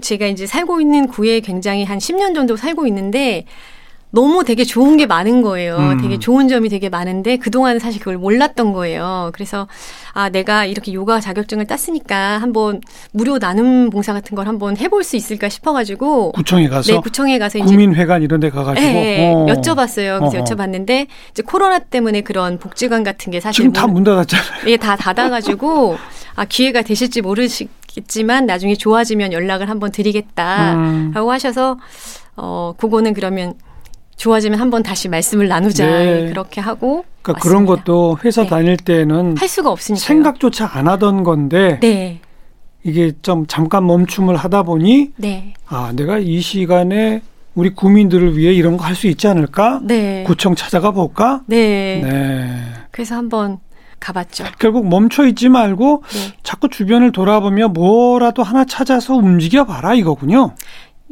[0.00, 3.44] 제가 이제 살고 있는 구에 굉장히 한 10년 정도 살고 있는데
[4.14, 5.76] 너무 되게 좋은 게 많은 거예요.
[5.76, 6.00] 음.
[6.00, 9.30] 되게 좋은 점이 되게 많은데 그동안 사실 그걸 몰랐던 거예요.
[9.34, 9.66] 그래서
[10.12, 12.80] 아, 내가 이렇게 요가 자격증을 땄으니까 한번
[13.12, 17.58] 무료 나눔 봉사 같은 걸 한번 해볼 수 있을까 싶어가지고 구청에 가서 네, 구청에 가서
[17.58, 19.46] 국민회관 이런 데 가가지고 네, 어.
[19.46, 20.20] 여쭤봤어요.
[20.20, 20.44] 그래서 어허.
[20.44, 24.68] 여쭤봤는데 이제 코로나 때문에 그런 복지관 같은 게 사실 지금 다 문 닫았잖아요.
[24.68, 25.98] 예, 다 닫아가지고
[26.36, 31.30] 아, 기회가 되실지 모르시겠지만 나중에 좋아지면 연락을 한번 드리겠다라고 음.
[31.30, 31.78] 하셔서
[32.36, 33.54] 어, 그거는 그러면
[34.16, 36.26] 좋아지면 한번 다시 말씀을 나누자 네.
[36.28, 38.48] 그렇게 하고 그러니까 그런 것도 회사 네.
[38.48, 42.20] 다닐 때는 할 수가 없으니까 생각조차 안 하던 건데 네.
[42.82, 45.54] 이게 좀 잠깐 멈춤을 하다 보니 네.
[45.66, 47.22] 아 내가 이 시간에
[47.54, 49.80] 우리 구민들을 위해 이런 거 할 수 있지 않을까?
[49.82, 50.24] 네.
[50.26, 51.42] 구청 찾아가 볼까?
[51.46, 52.00] 네.
[52.02, 52.62] 네.
[52.90, 53.58] 그래서 한번
[54.00, 54.44] 가봤죠.
[54.58, 56.32] 결국 멈춰 있지 말고 네.
[56.42, 60.54] 자꾸 주변을 돌아보며 뭐라도 하나 찾아서 움직여 봐라 이거군요.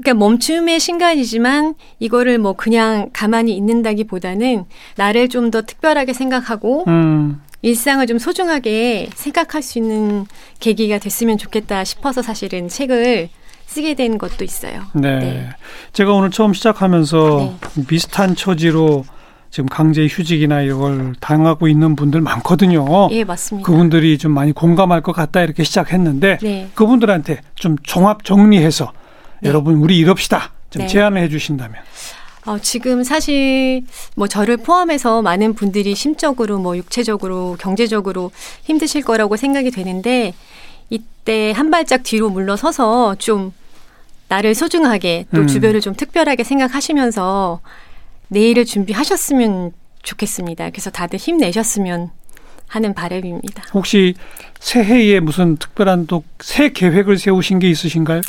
[0.03, 4.65] 그러니까 멈춤의 신간이지만 이거를 뭐 그냥 가만히 있는다기보다는
[4.97, 7.43] 나를 좀 더 특별하게 생각하고 음.
[7.61, 10.25] 일상을 좀 소중하게 생각할 수 있는
[10.61, 13.29] 계기가 됐으면 좋겠다 싶어서 사실은 책을
[13.67, 14.85] 쓰게 된 것도 있어요.
[14.95, 15.19] 네.
[15.19, 15.49] 네.
[15.93, 17.87] 제가 오늘 처음 시작하면서 네.
[17.87, 19.05] 비슷한 처지로
[19.51, 23.09] 지금 강제 휴직이나 이걸 당하고 있는 분들 많거든요.
[23.11, 23.67] 예, 맞습니다.
[23.67, 26.71] 그분들이 좀 많이 공감할 것 같다 이렇게 시작했는데 네.
[26.75, 28.93] 그분들한테 좀 종합 정리해서
[29.43, 29.49] 네.
[29.49, 30.89] 여러분 우리 이럽시다 좀 네.
[30.89, 31.77] 제안을 해 주신다면
[32.45, 33.83] 어, 지금 사실
[34.17, 38.33] 뭐 저를 포함해서 많은 분들이 심적으로 뭐 육체적으로 경제적으로
[38.65, 40.33] 힘드실 거라고 생각이 되는데
[40.91, 43.53] 이때 한 발짝 뒤로 물러서서 좀
[44.29, 45.47] 나를 소중하게 또 음.
[45.47, 47.61] 주변을 좀 특별하게 생각하시면서
[48.29, 50.71] 내일을 준비하셨으면 좋겠습니다.
[50.71, 52.11] 그래서 다들 힘내셨으면
[52.67, 53.63] 하는 바람입니다.
[53.75, 54.15] 혹시
[54.59, 58.21] 새해에 무슨 특별한 또 새 계획을 세우신 게 있으신가요?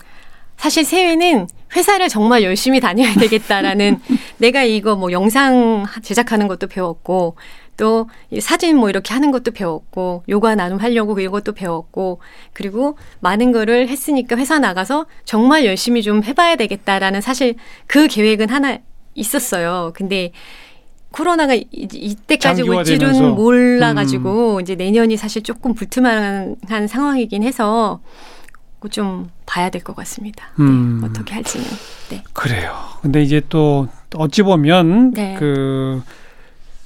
[0.58, 4.00] 사실 새해는 회사를 정말 열심히 다녀야 되겠다라는
[4.38, 7.36] 내가 이거 뭐 영상 제작하는 것도 배웠고
[7.76, 12.20] 또이 사진 뭐 이렇게 하는 것도 배웠고 요가 나눔 하려고 이것도 배웠고
[12.54, 17.56] 그리고 많은 거를 했으니까 회사 나가서 정말 열심히 좀 해봐야 되겠다라는 사실
[17.88, 18.78] 그 계획은 하나
[19.16, 19.92] 있었어요.
[19.96, 20.32] 근데
[21.12, 22.84] 코로나가 이- 이때까지 올.
[22.86, 28.00] 줄은 몰라가지고 이제 내년이 사실 조금 불투명한 상황이긴 해서
[28.84, 30.48] 그거 좀 봐야 될 것 같습니다.
[30.60, 31.00] 음.
[31.02, 31.66] 네, 어떻게 할지는.
[32.10, 32.22] 네.
[32.34, 32.74] 그래요.
[33.02, 35.36] 근데 이제 또 어찌 보면 네.
[35.40, 36.04] 그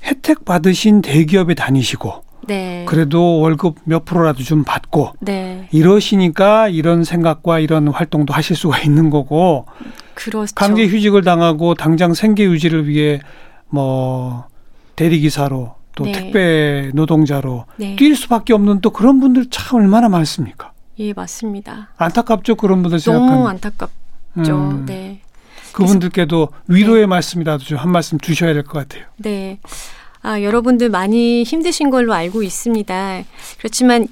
[0.03, 2.85] 혜택 받으신 대기업에 다니시고 네.
[2.87, 5.67] 그래도 월급 몇 프로라도 좀 받고 네.
[5.71, 9.65] 이러시니까 이런 생각과 이런 활동도 하실 수가 있는 거고
[10.13, 10.53] 그렇죠.
[10.53, 13.19] 강제 휴직을 당하고 당장 생계 유지를 위해
[13.69, 14.45] 뭐
[14.95, 16.11] 대리기사로 또 네.
[16.11, 17.95] 택배 노동자로 네.
[17.95, 20.73] 뛸 수밖에 없는 또 그런 분들 참 얼마나 많습니까?
[20.99, 21.89] 예, 맞습니다.
[21.97, 23.91] 안타깝죠 그런 분들 너무 생각하면 안타깝죠.
[24.37, 25.21] 음, 네.
[25.73, 29.05] 그분들께도 위로의 말씀이라도 좀 한 말씀 주셔야 될 것 같아요.
[29.17, 29.59] 네.
[30.23, 33.23] 아, 여러분들 많이 힘드신 걸로 알고 있습니다.
[33.59, 34.07] 그렇지만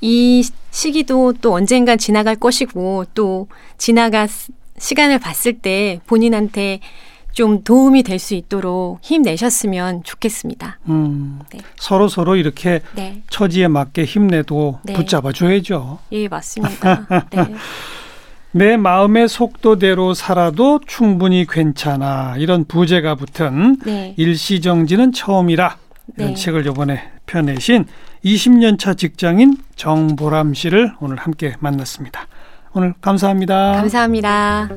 [0.00, 3.46] 이 시기도 또 언젠간 지나갈 것이고 또
[3.78, 4.26] 지나가
[4.78, 6.80] 시간을 봤을 때 본인한테
[7.32, 10.78] 좀 도움이 될 수 있도록 힘내셨으면 좋겠습니다.
[10.88, 11.60] 음, 네.
[11.76, 13.22] 서로 서로 이렇게 네.
[13.30, 14.92] 처지에 맞게 힘내도 네.
[14.92, 15.98] 붙잡아 줘야죠.
[16.12, 17.06] 예, 맞습니다.
[17.30, 17.54] 네.
[18.52, 22.34] 내 마음의 속도대로 살아도 충분히 괜찮아.
[22.36, 24.14] 이런 부제가 붙은 네.
[24.18, 25.76] 일시정지는 처음이라.
[26.16, 26.34] 이런 네.
[26.34, 27.86] 책을 요번에 펴내신
[28.24, 32.26] 20년 차 직장인 정보람 씨를 오늘 함께 만났습니다.
[32.72, 33.72] 오늘 감사합니다.
[33.74, 34.68] 감사합니다.